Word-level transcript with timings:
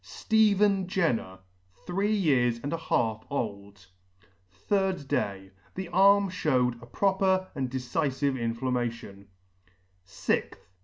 STEPHEN 0.03 0.87
JENNER, 0.87 1.37
three 1.85 2.11
years 2.11 2.59
and 2.63 2.73
a 2.73 2.77
half 2.77 3.23
old. 3.29 3.85
3d 4.67 5.07
day. 5.07 5.51
The 5.75 5.89
arm 5.89 6.29
fhewed 6.31 6.81
a 6.81 6.87
proper 6.87 7.49
and 7.53 7.69
decifive 7.69 8.35
inflammation. 8.35 9.27
6th. 10.03 10.57